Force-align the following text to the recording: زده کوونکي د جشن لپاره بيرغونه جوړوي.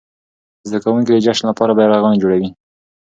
زده 0.67 0.79
کوونکي 0.83 1.11
د 1.13 1.17
جشن 1.25 1.45
لپاره 1.51 1.75
بيرغونه 1.77 2.19
جوړوي. 2.21 2.49